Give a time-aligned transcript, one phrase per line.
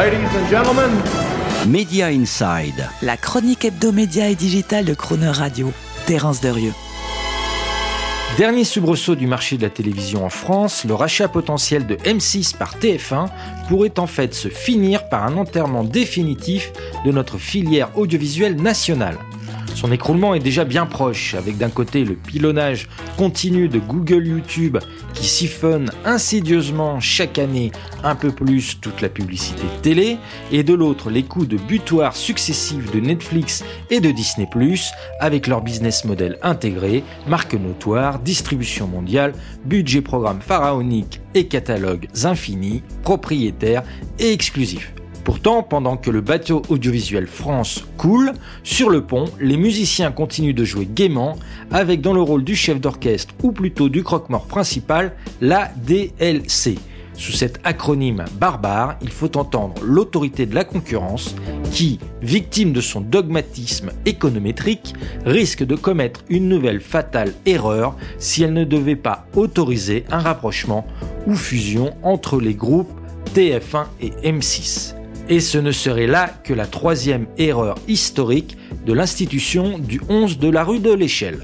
[0.00, 0.90] Ladies and gentlemen.
[1.68, 2.88] Media Inside.
[3.02, 5.74] La chronique hebdomédia et digitale de Croner Radio.
[6.06, 6.72] Terence Derieux.
[8.38, 12.78] Dernier soubresaut du marché de la télévision en France, le rachat potentiel de M6 par
[12.78, 13.26] TF1
[13.68, 16.72] pourrait en fait se finir par un enterrement définitif
[17.04, 19.18] de notre filière audiovisuelle nationale.
[19.74, 24.78] Son écroulement est déjà bien proche, avec d'un côté le pilonnage continu de Google YouTube
[25.14, 27.72] qui siphonne insidieusement chaque année
[28.04, 30.18] un peu plus toute la publicité télé,
[30.52, 34.48] et de l'autre les coups de butoir successifs de Netflix et de Disney⁇
[35.18, 39.34] avec leur business model intégré, marque notoire, distribution mondiale,
[39.64, 43.82] budget programme pharaonique et catalogues infinis, propriétaires
[44.18, 44.92] et exclusifs.
[45.24, 50.64] Pourtant, pendant que le bateau audiovisuel France coule, sur le pont, les musiciens continuent de
[50.64, 51.36] jouer gaiement,
[51.70, 56.78] avec dans le rôle du chef d'orchestre, ou plutôt du croque-mort principal, la DLC.
[57.14, 61.34] Sous cet acronyme barbare, il faut entendre l'autorité de la concurrence
[61.70, 64.94] qui, victime de son dogmatisme économétrique,
[65.26, 70.86] risque de commettre une nouvelle fatale erreur si elle ne devait pas autoriser un rapprochement
[71.26, 72.90] ou fusion entre les groupes
[73.34, 79.78] TF1 et M6 et ce ne serait là que la troisième erreur historique de l'institution
[79.78, 81.40] du 11 de la rue de l'Échelle.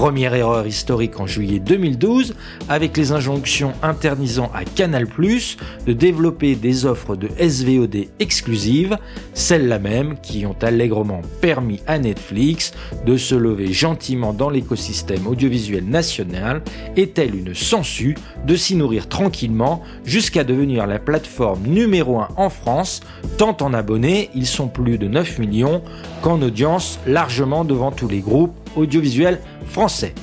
[0.00, 2.34] Première erreur historique en juillet 2012
[2.70, 5.04] avec les injonctions interdisant à Canal⁇
[5.86, 8.96] de développer des offres de SVOD exclusives,
[9.34, 12.72] celles-là même qui ont allègrement permis à Netflix
[13.04, 16.62] de se lever gentiment dans l'écosystème audiovisuel national
[16.96, 22.48] et telle une sangsue de s'y nourrir tranquillement jusqu'à devenir la plateforme numéro 1 en
[22.48, 23.02] France,
[23.36, 25.82] tant en abonnés, ils sont plus de 9 millions,
[26.22, 30.14] qu'en audience largement devant tous les groupes audiovisuels français.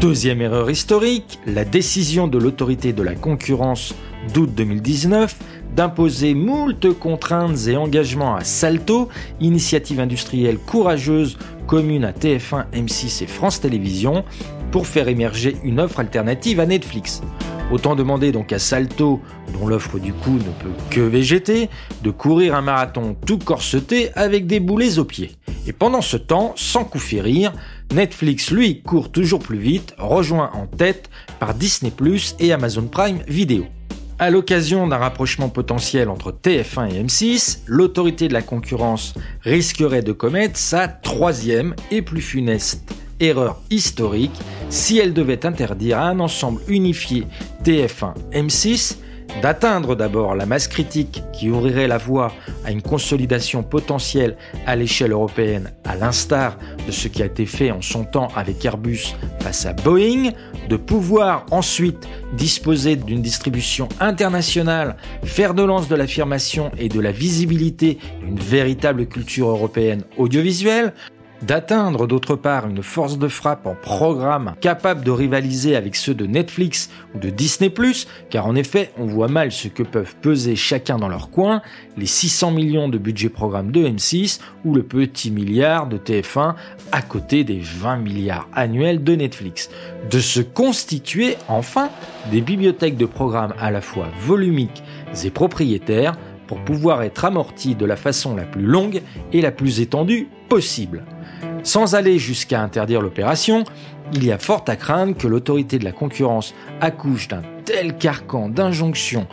[0.00, 3.94] Deuxième erreur historique, la décision de l'autorité de la concurrence
[4.32, 5.36] d'août 2019
[5.74, 9.08] d'imposer moult contraintes et engagements à Salto,
[9.40, 11.36] initiative industrielle courageuse
[11.66, 14.24] commune à TF1, M6 et France Télévisions,
[14.70, 17.22] pour faire émerger une offre alternative à Netflix.
[17.70, 19.20] Autant demander donc à Salto,
[19.52, 21.70] dont l'offre du coup ne peut que végéter,
[22.02, 25.32] de courir un marathon tout corseté avec des boulets aux pieds.
[25.66, 27.52] Et pendant ce temps, sans coup férir,
[27.92, 31.08] Netflix, lui, court toujours plus vite, rejoint en tête
[31.40, 31.90] par Disney⁇
[32.38, 33.64] et Amazon Prime Video.
[34.18, 40.12] À l'occasion d'un rapprochement potentiel entre TF1 et M6, l'autorité de la concurrence risquerait de
[40.12, 44.38] commettre sa troisième et plus funeste erreur historique
[44.74, 47.28] si elle devait interdire à un ensemble unifié
[47.62, 48.96] TF1 M6
[49.40, 52.32] d'atteindre d'abord la masse critique qui ouvrirait la voie
[52.64, 54.36] à une consolidation potentielle
[54.66, 58.64] à l'échelle européenne, à l'instar de ce qui a été fait en son temps avec
[58.64, 60.32] Airbus face à Boeing,
[60.68, 67.12] de pouvoir ensuite disposer d'une distribution internationale, faire de lance de l'affirmation et de la
[67.12, 70.92] visibilité d'une véritable culture européenne audiovisuelle,
[71.42, 76.26] d'atteindre d'autre part une force de frappe en programme capable de rivaliser avec ceux de
[76.26, 77.68] Netflix ou de Disney⁇
[78.30, 81.62] car en effet on voit mal ce que peuvent peser chacun dans leur coin
[81.96, 86.54] les 600 millions de budget programme de M6 ou le petit milliard de TF1
[86.92, 89.70] à côté des 20 milliards annuels de Netflix.
[90.10, 91.90] De se constituer enfin
[92.30, 94.82] des bibliothèques de programmes à la fois volumiques
[95.24, 96.16] et propriétaires
[96.46, 99.02] pour pouvoir être amortis de la façon la plus longue
[99.32, 101.04] et la plus étendue possible.
[101.64, 103.64] Sans aller jusqu'à interdire l'opération,
[104.12, 108.50] il y a fort à craindre que l'autorité de la concurrence accouche d'un tel carcan
[108.50, 109.26] d'injonctions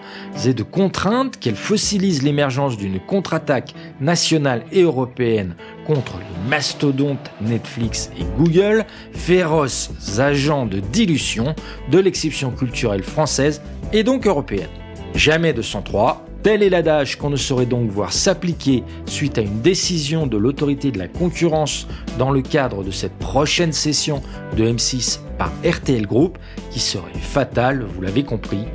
[0.45, 5.55] et de contraintes qu'elle fossilise l'émergence d'une contre-attaque nationale et européenne
[5.85, 11.53] contre les mastodontes Netflix et Google, féroces agents de dilution
[11.91, 13.61] de l'exception culturelle française
[13.91, 14.69] et donc européenne.
[15.13, 19.61] Jamais de 103, Tel est l'adage qu'on ne saurait donc voir s'appliquer suite à une
[19.61, 21.87] décision de l'autorité de la concurrence
[22.17, 24.23] dans le cadre de cette prochaine session
[24.57, 26.39] de M6 par RTL Group
[26.71, 28.65] qui serait fatale, vous l'avez compris,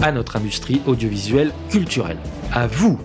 [0.00, 2.16] à notre industrie audiovisuelle culturelle.
[2.54, 2.98] À vous,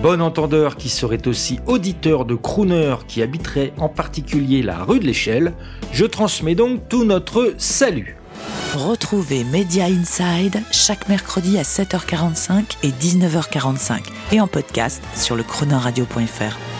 [0.00, 5.06] bon entendeur qui serait aussi auditeur de crooner qui habiterait en particulier la rue de
[5.06, 5.54] l'Échelle,
[5.90, 8.15] je transmets donc tout notre salut.
[8.76, 14.02] Retrouvez Media Inside chaque mercredi à 7h45 et 19h45
[14.32, 16.75] et en podcast sur le chronoradio.fr.